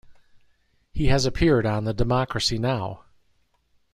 He 0.93 1.09
has 1.09 1.27
appeared 1.27 1.63
on 1.63 1.83
the 1.83 1.93
Democracy 1.93 2.57
Now! 2.57 3.03